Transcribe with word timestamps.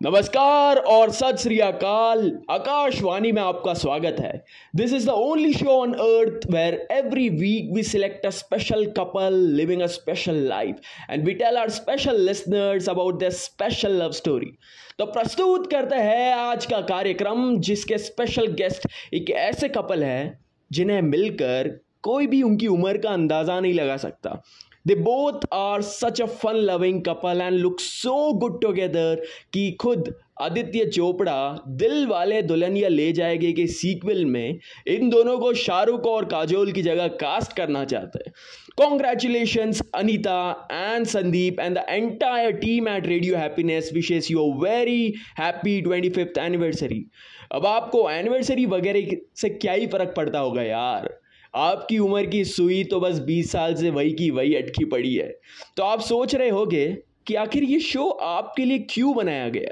नमस्कार 0.00 0.76
और 0.76 1.10
सत 1.10 1.36
श्री 1.40 1.58
अकाल। 1.58 2.20
आकाशवाणी 2.50 3.30
में 3.32 3.40
आपका 3.42 3.72
स्वागत 3.74 4.16
है। 4.20 4.32
This 4.76 4.92
is 4.92 5.06
the 5.06 5.10
only 5.10 5.52
show 5.52 5.70
on 5.72 5.92
earth 5.94 6.40
where 6.50 6.74
every 6.92 7.28
week 7.28 7.70
we 7.74 7.82
select 7.82 8.26
a 8.26 8.30
special 8.30 8.84
couple 8.98 9.34
living 9.56 9.82
a 9.82 9.86
special 9.94 10.42
life 10.48 10.80
and 11.10 11.24
we 11.26 11.34
tell 11.34 11.56
our 11.56 11.70
special 11.70 12.20
listeners 12.20 12.88
about 12.88 13.22
the 13.22 13.28
special 13.38 13.96
love 14.02 14.12
story 14.12 14.52
तो 14.98 15.06
प्रस्तुत 15.06 15.70
करते 15.70 15.96
हैं 15.96 16.32
आज 16.34 16.66
का 16.66 16.80
कार्यक्रम 16.92 17.58
जिसके 17.60 17.98
स्पेशल 17.98 18.52
गेस्ट 18.60 18.86
एक 19.14 19.30
ऐसे 19.46 19.68
कपल 19.78 20.04
है 20.04 20.38
जिन्हें 20.70 21.00
मिलकर 21.02 21.78
कोई 22.02 22.26
भी 22.26 22.42
उनकी 22.42 22.66
उम्र 22.68 22.98
का 22.98 23.10
अंदाज़ा 23.10 23.60
नहीं 23.60 23.74
लगा 23.74 23.96
सकता। 23.96 24.42
They 24.86 24.94
both 24.94 25.46
are 25.52 25.82
such 25.82 26.20
a 26.20 26.26
fun 26.40 26.56
loving 26.56 27.00
couple 27.02 27.40
and 27.40 27.54
look 27.54 27.80
so 27.80 28.32
good 28.32 28.60
together 28.62 29.22
कि 29.52 29.70
खुद 29.72 30.14
आदित्य 30.42 30.84
चोपड़ा 30.84 31.64
दिल 31.68 32.06
वाले 32.06 32.40
दुल्हनिया 32.42 32.88
ले 32.88 33.12
जाएँगे 33.12 33.52
के 33.52 33.66
सीक्वल 33.66 34.24
में 34.24 34.58
इन 34.86 35.08
दोनों 35.10 35.38
को 35.38 35.52
शाहरुख 35.54 36.06
और 36.06 36.24
काजोल 36.24 36.72
की 36.72 36.82
जगह 36.82 37.08
कास्ट 37.08 37.56
करना 37.56 37.84
चाहते 37.84 38.18
हैं। 38.26 38.32
Congratulation 38.76 39.72
Anita 39.94 40.68
and 40.72 41.06
Sandeep 41.06 41.60
and 41.60 41.78
the 41.78 41.84
entire 41.88 42.52
team 42.52 42.88
at 42.88 43.06
radio 43.06 43.36
happiness 43.36 43.90
wishes 43.94 44.30
you 44.30 44.52
very 44.64 45.14
happy 45.38 45.80
twenty 45.80 46.10
fifth 46.10 46.38
anniversary 46.38 47.04
अब 47.52 47.66
आपको 47.66 48.10
एनिवर्सरी 48.10 48.66
वगैरह 48.66 49.16
से 49.36 49.48
क्या 49.48 49.72
ही 49.72 49.86
फ़र्क 49.86 50.14
पड़ता 50.16 50.38
होगा 50.38 50.62
यार? 50.62 51.18
आपकी 51.56 51.98
उम्र 51.98 52.26
की 52.26 52.44
सुई 52.44 52.82
तो 52.84 53.00
बस 53.00 53.18
बीस 53.20 53.50
साल 53.52 53.74
से 53.74 53.90
वही 53.90 54.12
की 54.12 54.30
वही 54.30 54.54
अटकी 54.54 54.84
पड़ी 54.84 55.14
है। 55.14 55.28
तो 55.76 55.82
आप 55.82 56.00
सोच 56.02 56.34
रहे 56.34 56.48
होगे 56.50 56.86
कि 57.26 57.34
आखिर 57.36 57.64
ये 57.64 57.80
शो 57.80 58.08
आपके 58.08 58.64
लिए 58.64 58.78
क्यों 58.90 59.14
बनाया 59.16 59.48
गया? 59.48 59.70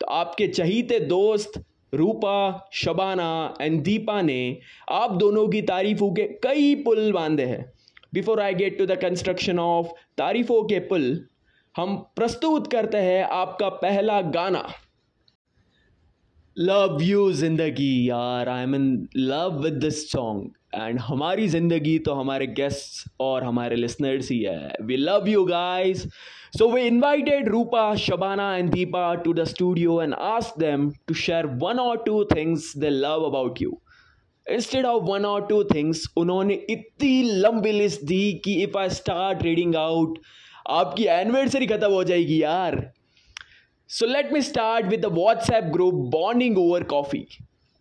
तो 0.00 0.06
आपके 0.06 0.46
चहीते 0.48 1.00
दोस्त 1.00 1.62
रूपा, 1.92 2.68
शबाना 2.72 3.54
एंड 3.60 3.82
दीपा 3.82 4.20
ने 4.22 4.58
आप 4.90 5.12
दोनों 5.16 5.46
की 5.48 5.60
तारीफों 5.64 6.10
के 6.12 6.22
कई 6.42 6.74
पुल 6.84 7.12
बांधे 7.12 7.44
हैं। 7.44 7.64
Before 8.14 8.40
I 8.40 8.54
get 8.54 8.78
to 8.78 8.86
the 8.86 8.96
construction 9.00 9.58
of 9.58 9.86
तारीफों 10.18 10.62
के 10.64 10.78
पुल, 10.80 11.04
हम 11.74 11.96
प्रस्तुत 12.16 12.70
करते 12.72 12.98
हैं 12.98 13.22
आपका 13.24 13.68
पहला 13.78 14.20
गाना। 14.30 14.66
लव 16.56 16.98
यू 17.02 17.30
ज़िंदगी 17.32 18.08
यार 18.08 18.48
I 18.48 18.62
am 18.62 18.74
in 18.74 19.08
love 19.16 19.62
with 19.62 19.74
this 19.74 20.10
song 20.10 20.50
and 20.74 20.98
हमारी 21.00 21.46
ज़िंदगी 21.48 21.98
तो 21.98 22.14
हमारे 22.14 22.46
गेस्ट्स 22.56 23.04
और 23.20 23.44
हमारे 23.44 23.76
लिसनर्स 23.76 24.30
ही 24.30 24.40
है। 24.40 24.74
We 24.82 24.96
love 24.96 25.28
you 25.28 25.44
guys 25.44 26.02
so 26.58 26.68
we 26.70 26.82
invited 26.86 27.48
Rupa 27.48 27.94
Shabana 28.00 28.56
and 28.56 28.70
Deepa 28.70 29.14
to 29.24 29.34
the 29.34 29.44
studio 29.46 30.00
and 30.02 30.14
ask 30.14 30.58
them 30.58 30.90
to 31.08 31.14
share 31.16 31.46
one 31.62 31.78
or 31.80 32.02
two 32.06 32.24
things 32.34 32.76
they 32.76 32.90
love 32.90 33.24
about 33.26 33.62
you 33.62 33.80
instead 34.46 34.86
of 34.86 35.02
one 35.04 35.24
or 35.24 35.46
two 35.46 35.62
things 35.64 36.04
उन्होंने 36.16 36.54
इतनी 36.70 37.22
लंबी 37.22 37.72
list 37.72 38.04
दी 38.06 38.32
कि 38.44 38.54
if 38.62 38.78
I 38.78 38.90
start 38.92 39.42
reading 39.42 39.76
out 39.76 40.18
आपकी 40.72 41.04
anniversary 41.12 41.66
ख़त्म 41.66 41.90
हो 41.92 42.04
जाएगी 42.04 42.42
यार। 42.42 42.76
So 43.90 44.06
let 44.06 44.32
me 44.32 44.40
start 44.42 44.86
with 44.86 45.00
the 45.00 45.12
WhatsApp 45.12 45.64
group 45.72 45.94
bonding 46.12 46.58
over 46.58 46.82
coffee 46.90 47.26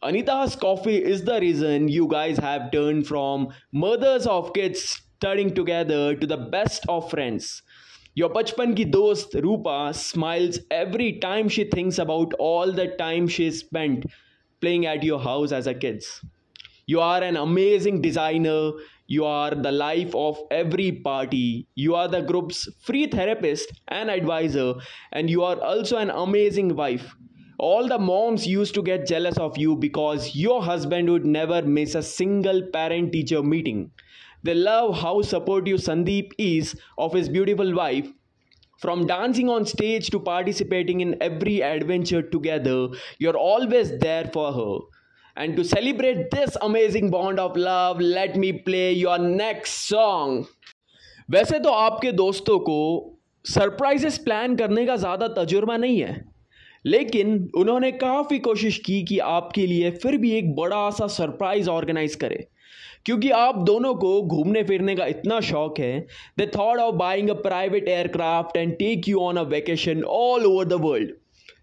Anita's 0.05 0.57
coffee 0.57 0.97
is 0.97 1.23
the 1.23 1.39
reason 1.39 1.87
you 1.87 2.09
guys 2.09 2.37
have 2.37 2.71
turned 2.71 3.07
from 3.07 3.47
mothers 3.71 4.27
of 4.27 4.53
kids 4.53 5.01
studying 5.15 5.55
together 5.55 6.13
to 6.13 6.27
the 6.27 6.35
best 6.35 6.85
of 6.89 7.09
friends. 7.09 7.61
Your 8.13 8.29
bachpan 8.29 8.75
ki 8.75 8.83
dost 8.83 9.33
Rupa 9.33 9.93
smiles 9.93 10.59
every 10.69 11.19
time 11.19 11.47
she 11.47 11.63
thinks 11.63 11.99
about 11.99 12.33
all 12.33 12.73
the 12.73 12.87
time 12.97 13.29
she 13.29 13.49
spent 13.51 14.05
playing 14.59 14.85
at 14.87 15.03
your 15.03 15.21
house 15.21 15.53
as 15.53 15.67
a 15.67 15.73
kids. 15.73 16.19
You 16.85 16.99
are 16.99 17.23
an 17.23 17.37
amazing 17.37 18.01
designer. 18.01 18.71
You 19.07 19.23
are 19.23 19.55
the 19.55 19.71
life 19.71 20.13
of 20.13 20.37
every 20.51 20.91
party. 20.91 21.65
You 21.75 21.95
are 21.95 22.09
the 22.09 22.21
group's 22.21 22.67
free 22.81 23.07
therapist 23.07 23.71
and 23.87 24.09
advisor, 24.09 24.73
and 25.13 25.29
you 25.29 25.43
are 25.43 25.59
also 25.61 25.95
an 25.95 26.09
amazing 26.09 26.75
wife 26.75 27.15
all 27.62 27.88
the 27.88 27.98
moms 27.98 28.46
used 28.46 28.74
to 28.74 28.82
get 28.82 29.06
jealous 29.06 29.36
of 29.36 29.58
you 29.58 29.74
because 29.74 30.36
your 30.36 30.62
husband 30.62 31.10
would 31.10 31.26
never 31.26 31.62
miss 31.62 31.94
a 31.96 32.02
single 32.02 32.62
parent 32.72 33.12
teacher 33.12 33.42
meeting. 33.42 33.90
They 34.44 34.54
love 34.54 34.98
how 35.00 35.22
supportive 35.22 35.80
Sandeep 35.80 36.30
is 36.38 36.76
of 36.96 37.12
his 37.12 37.28
beautiful 37.28 37.74
wife. 37.74 38.06
From 38.78 39.08
dancing 39.08 39.48
on 39.48 39.66
stage 39.66 40.10
to 40.10 40.20
participating 40.20 41.00
in 41.00 41.20
every 41.20 41.60
adventure 41.60 42.22
together, 42.22 42.88
you're 43.18 43.36
always 43.36 43.98
there 43.98 44.30
for 44.32 44.52
her. 44.52 44.78
And 45.36 45.56
to 45.56 45.64
celebrate 45.64 46.30
this 46.30 46.56
amazing 46.62 47.10
bond 47.10 47.40
of 47.40 47.56
love, 47.56 48.00
let 48.00 48.36
me 48.36 48.52
play 48.52 48.92
your 48.92 49.18
next 49.18 49.88
song. 49.88 50.46
वैसे 51.30 51.58
तो 51.58 51.70
आपके 51.70 52.12
दोस्तों 52.12 52.58
को 52.58 52.78
surprises 53.48 54.18
plan 54.18 54.56
करने 54.56 54.86
का 54.86 54.96
ज़्यादा 54.96 55.28
तजुर्बा 55.42 55.76
नहीं 55.76 56.00
है 56.00 56.31
लेकिन 56.85 57.51
उन्होंने 57.57 57.91
काफ़ी 57.91 58.39
कोशिश 58.39 58.77
की 58.77 59.01
कि 59.03 59.19
आपके 59.19 59.65
लिए 59.67 59.91
फिर 59.91 60.17
भी 60.17 60.31
एक 60.31 60.55
बड़ा 60.55 60.89
सा 60.89 61.07
सरप्राइज़ 61.07 61.69
ऑर्गेनाइज 61.69 62.15
करे। 62.15 62.47
क्योंकि 63.05 63.29
आप 63.29 63.57
दोनों 63.57 63.93
को 63.95 64.21
घूमने 64.21 64.63
फिरने 64.63 64.95
का 64.95 65.05
इतना 65.05 65.39
शौक 65.41 65.79
है 65.79 66.05
the 66.39 66.51
thought 66.55 66.79
of 66.79 66.95
buying 66.95 67.29
a 67.29 67.33
private 67.41 67.87
aircraft 67.87 68.57
and 68.57 68.73
take 68.73 69.07
you 69.09 69.19
on 69.19 69.37
a 69.37 69.41
vacation 69.49 70.03
all 70.03 70.45
over 70.45 70.65
the 70.65 70.73
world 70.73 71.11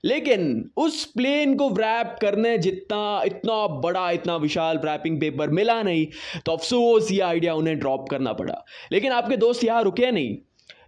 लेकिन 0.04 0.70
उस 0.76 1.04
प्लेन 1.04 1.54
को 1.56 1.68
रैप 1.68 2.16
करने 2.20 2.56
जितना, 2.58 3.22
इतना 3.26 3.66
बड़ा, 3.66 4.10
इतना 4.10 4.36
विशाल 4.36 4.78
रैपिंग 4.84 5.20
पेपर 5.20 5.50
मिला 5.50 5.82
नहीं 5.82 6.06
तो 6.46 6.52
अफसोस 6.52 7.10
ये 7.12 7.20
आइडिया 7.20 7.54
उन्हें 7.54 7.78
ड्रॉप 7.78 8.08
करना 8.10 8.32
पड़ा। 8.32 8.64
लेकिन 8.92 9.12
आपके 9.12 9.36
दोस्त 9.36 9.64
यहाँ 9.64 9.82
रुके 9.82 10.10
नहीं। 10.10 10.36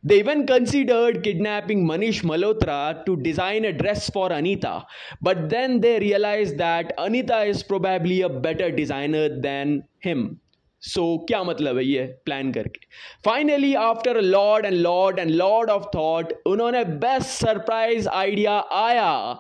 They 0.05 0.19
even 0.19 0.47
considered 0.47 1.23
kidnapping 1.23 1.87
Manish 1.87 2.23
Malhotra 2.25 3.05
to 3.07 3.17
design 3.17 3.65
a 3.65 3.73
dress 3.73 4.11
for 4.11 4.33
Anita, 4.33 4.85
but 5.21 5.49
then 5.49 5.81
they 5.81 6.01
realized 6.01 6.59
that 6.59 6.93
Anita 6.99 7.43
is 7.45 7.63
probably 7.63 8.23
a 8.23 8.29
better 8.29 8.71
designer 8.71 9.29
than 9.41 9.85
him. 10.01 10.41
So 10.83 11.01
so, 11.01 11.27
क्या 11.27 11.43
मतलब 11.45 11.77
है 11.77 11.85
ये 11.85 12.05
प्लान 12.25 12.51
करके 12.53 12.81
finally 13.25 13.75
after 13.81 14.21
lot 14.21 14.65
and 14.67 14.75
lot 14.75 15.19
and 15.19 15.31
lot 15.31 15.71
of 15.71 15.85
thought 15.95 16.33
उन्होंने 16.47 16.85
best 17.05 17.29
surprise 17.45 18.09
idea 18.09 18.59
आया 18.79 19.39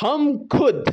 हम 0.00 0.32
खुद 0.52 0.84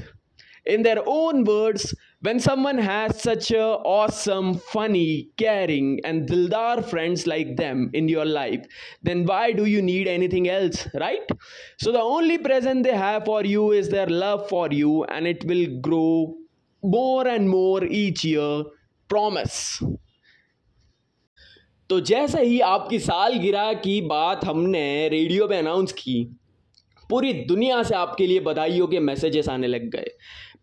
in 0.68 0.84
their 0.84 0.98
own 0.98 1.44
words 1.48 1.94
when 2.26 2.40
someone 2.40 2.80
has 2.80 3.22
such 3.22 3.52
a 3.52 3.64
awesome, 3.96 4.56
funny, 4.74 5.30
caring, 5.38 6.00
and 6.04 6.28
dildar 6.30 6.84
friends 6.92 7.26
like 7.28 7.56
them 7.58 7.90
in 7.94 8.08
your 8.08 8.26
life, 8.26 8.66
then 9.04 9.26
why 9.26 9.52
do 9.52 9.66
you 9.66 9.82
need 9.82 10.08
anything 10.08 10.48
else, 10.50 10.88
right? 10.96 11.36
So 11.78 11.92
the 11.92 12.02
only 12.02 12.38
present 12.40 12.84
they 12.84 12.96
have 12.96 13.26
for 13.26 13.44
you 13.46 13.72
is 13.74 13.90
their 13.90 14.08
love 14.08 14.48
for 14.50 14.70
you, 14.72 15.04
and 15.04 15.28
it 15.28 15.46
will 15.46 15.68
grow 15.90 16.36
more 16.84 17.28
and 17.28 17.48
more 17.50 17.84
each 17.84 18.26
year. 18.26 18.64
Promise. 19.10 19.84
तो 21.90 22.00
जैसे 22.10 22.42
ही 22.44 22.60
आपकी 22.66 23.00
सालगिरह 23.00 23.74
की 23.82 24.00
बात 24.12 24.46
हमने 24.46 24.86
radio 25.10 25.48
पे 25.48 25.58
announce 25.58 25.92
की 26.00 26.16
पूरी 27.10 27.34
दुनिया 27.52 27.82
से 27.90 27.96
आपके 27.96 28.28
लिए 28.28 28.40
बधाइयों 28.48 28.88
के 28.94 29.00
मैसेजेस 29.00 29.50
आने 29.50 29.68
लग 29.68 29.90
गए 29.96 30.12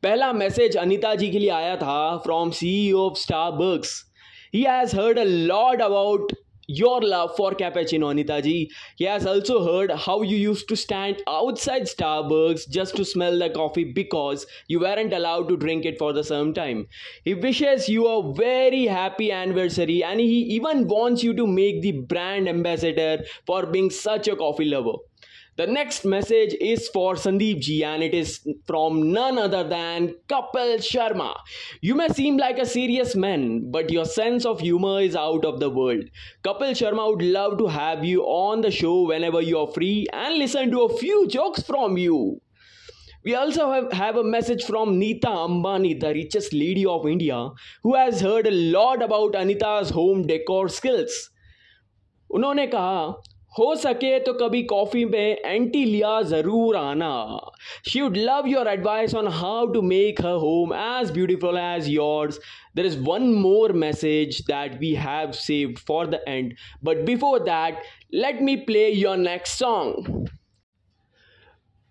पहला 0.03 0.33
मैसेज 0.33 0.77
अनीता 0.77 1.15
जी 1.15 1.31
के 1.31 1.39
लिए 1.39 1.51
आया 1.53 1.75
था 1.77 2.17
from 2.25 2.51
C 2.61 2.71
of 2.99 3.19
Starbucks 3.57 4.01
he 4.55 4.63
has 4.63 4.97
heard 4.97 5.19
a 5.19 5.25
lot 5.25 5.83
about 5.83 6.33
your 6.71 7.05
love 7.05 7.35
for 7.39 7.55
cappuccino 7.55 8.09
Anita 8.09 8.39
ji 8.41 8.53
he 9.01 9.05
has 9.05 9.29
also 9.29 9.59
heard 9.61 9.93
how 9.99 10.23
you 10.23 10.39
use 10.39 10.65
to 10.69 10.75
stand 10.77 11.23
outside 11.29 11.85
Starbucks 12.23 12.65
just 12.73 12.97
to 12.97 13.05
smell 13.05 13.39
the 13.43 13.51
coffee 13.57 13.84
because 13.95 14.45
you 14.71 14.81
were 14.81 14.99
and 14.99 15.15
allowed 15.15 15.49
to 15.49 15.57
drink 15.65 15.87
it 15.87 15.99
for 15.99 16.19
the 16.19 16.22
same 16.25 16.53
time 16.53 16.84
he 17.27 17.34
wishes 17.43 17.87
you 17.91 18.05
a 18.05 18.19
very 18.41 18.84
happy 18.89 19.28
anniversary 19.43 20.01
and 20.01 20.21
he 20.21 20.41
even 20.57 20.84
wants 20.95 21.25
you 21.25 21.33
to 21.34 21.47
make 21.55 21.81
the 21.81 21.95
brand 22.09 22.48
ambassador 22.48 23.25
for 23.48 23.66
being 23.71 23.91
such 24.01 24.31
a 24.31 24.34
coffee 24.34 24.65
lover 24.65 25.01
the 25.58 25.66
next 25.66 26.05
message 26.05 26.53
is 26.61 26.88
for 26.90 27.16
Sandeep 27.16 27.61
ji 27.61 27.84
and 27.84 28.03
it 28.03 28.14
is 28.14 28.47
from 28.67 29.11
none 29.11 29.40
other 29.40 29.67
than 29.67 30.14
Kapil 30.29 30.78
Sharma. 30.78 31.35
You 31.82 31.96
may 31.96 32.09
seem 32.09 32.38
like 32.38 32.59
a 32.59 32.66
serious 32.66 33.16
man, 33.16 33.72
but 33.72 33.90
your 33.90 34.05
sense 34.05 34.46
of 34.46 34.59
humor 34.59 35.02
is 35.02 35.16
out 35.16 35.46
of 35.46 35.59
the 35.59 35.72
world. 35.72 36.03
Kapil 36.44 36.76
Sharma 36.82 37.09
would 37.09 37.23
love 37.23 37.58
to 37.58 37.66
have 37.66 38.05
you 38.05 38.22
on 38.22 38.61
the 38.61 38.70
show 38.70 39.08
whenever 39.08 39.41
you 39.41 39.58
are 39.58 39.72
free 39.72 40.05
and 40.14 40.38
listen 40.38 40.70
to 40.70 40.82
a 40.82 40.97
few 40.97 41.28
jokes 41.28 41.64
from 41.64 41.97
you. 41.97 42.40
We 43.26 43.34
also 43.34 43.72
have, 43.72 43.91
have 43.94 44.16
a 44.16 44.23
message 44.23 44.64
from 44.64 44.99
Neeta 44.99 45.23
Ambani, 45.23 45.99
the 45.99 46.14
richest 46.14 46.53
lady 46.53 46.85
of 46.85 47.08
India, 47.08 47.49
who 47.82 47.96
has 47.96 48.22
heard 48.22 48.46
a 48.46 48.52
lot 48.52 49.02
about 49.02 49.34
Anita's 49.34 49.90
home 49.90 50.28
decor 50.28 50.70
skills. 50.70 51.32
उन्होंने 52.32 52.67
कहा 52.67 53.16
हो 53.59 53.75
सके 53.77 54.19
तो 54.21 54.33
कभी 54.33 54.63
coffee 54.72 55.04
में 55.04 55.37
anti 55.37 55.84
लिया 55.84 56.21
ज़रूर 56.22 56.77
आना। 56.77 57.15
She 57.89 58.01
would 58.01 58.16
love 58.16 58.49
your 58.49 58.69
advice 58.69 59.15
on 59.15 59.28
how 59.41 59.66
to 59.72 59.83
make 59.83 60.21
her 60.25 60.34
home 60.45 60.75
as 60.75 61.10
beautiful 61.13 61.59
as 61.59 61.89
yours 61.89 62.41
there 62.75 62.87
is 62.87 62.95
one 63.07 63.25
more 63.37 63.72
message 63.81 64.37
that 64.45 64.77
we 64.83 64.91
have 64.99 65.34
saved 65.39 65.81
for 65.81 66.07
the 66.07 66.21
end. 66.28 66.54
But 66.83 67.04
before 67.04 67.41
that, 67.41 67.83
let 68.15 68.41
me 68.43 68.54
play 68.69 68.87
your 68.93 69.16
next 69.25 69.60
song. 69.63 70.28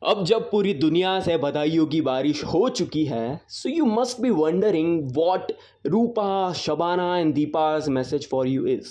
अब 0.01 0.23
जब 0.25 0.49
पूरी 0.51 0.73
दुनिया 0.73 1.19
से 1.19 1.35
बधाइयों 1.37 1.85
की 1.87 1.99
बारिश 2.01 2.43
हो 2.43 2.67
चुकी 2.69 3.03
है 3.05 3.39
so 3.49 3.69
you 3.69 3.85
must 3.85 4.21
be 4.21 4.29
wondering 4.29 5.11
what 5.17 5.51
Rupa 5.87 6.31
Shabana 6.57 7.17
and 7.17 7.33
Deepa's 7.33 7.89
message 7.97 8.27
for 8.29 8.47
you 8.47 8.65
is 8.67 8.89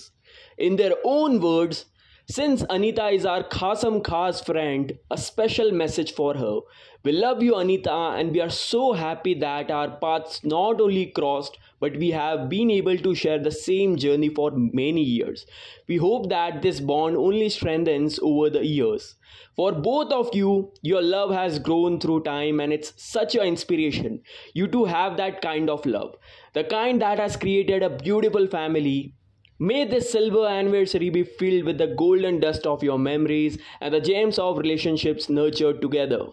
in 0.62 0.76
their 0.76 0.93
own 1.06 1.38
words 1.38 1.84
Since 2.30 2.64
Anita 2.70 3.08
is 3.08 3.26
our 3.26 3.42
Khasam 3.42 4.04
Khas 4.04 4.40
friend, 4.40 4.96
a 5.10 5.18
special 5.18 5.72
message 5.72 6.12
for 6.14 6.34
her. 6.34 6.60
We 7.02 7.10
love 7.10 7.42
you, 7.42 7.56
Anita, 7.56 7.92
and 7.92 8.30
we 8.30 8.40
are 8.40 8.48
so 8.48 8.92
happy 8.92 9.34
that 9.34 9.68
our 9.68 9.90
paths 9.98 10.44
not 10.44 10.80
only 10.80 11.06
crossed, 11.06 11.58
but 11.80 11.96
we 11.96 12.12
have 12.12 12.48
been 12.48 12.70
able 12.70 12.96
to 12.98 13.16
share 13.16 13.40
the 13.40 13.50
same 13.50 13.96
journey 13.96 14.28
for 14.28 14.52
many 14.52 15.02
years. 15.02 15.44
We 15.88 15.96
hope 15.96 16.28
that 16.28 16.62
this 16.62 16.78
bond 16.78 17.16
only 17.16 17.48
strengthens 17.48 18.20
over 18.22 18.48
the 18.48 18.64
years. 18.64 19.16
For 19.56 19.72
both 19.72 20.12
of 20.12 20.32
you, 20.32 20.72
your 20.82 21.02
love 21.02 21.32
has 21.32 21.58
grown 21.58 21.98
through 21.98 22.22
time 22.22 22.60
and 22.60 22.72
it's 22.72 22.92
such 22.96 23.34
an 23.34 23.42
inspiration. 23.42 24.22
You 24.54 24.68
two 24.68 24.84
have 24.84 25.16
that 25.16 25.42
kind 25.42 25.68
of 25.68 25.84
love. 25.84 26.14
The 26.52 26.62
kind 26.62 27.02
that 27.02 27.18
has 27.18 27.36
created 27.36 27.82
a 27.82 27.90
beautiful 27.90 28.46
family 28.46 29.14
May 29.62 29.84
this 29.84 30.10
silver 30.10 30.46
anniversary 30.46 31.10
be 31.10 31.22
filled 31.22 31.64
with 31.64 31.76
the 31.76 31.86
golden 31.86 32.40
dust 32.40 32.66
of 32.66 32.82
your 32.82 32.98
memories 32.98 33.58
and 33.82 33.92
the 33.92 34.00
gems 34.00 34.38
of 34.38 34.56
relationships 34.56 35.28
nurtured 35.28 35.82
together. 35.82 36.28